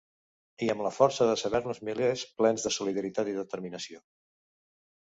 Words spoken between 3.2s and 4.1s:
i determinació.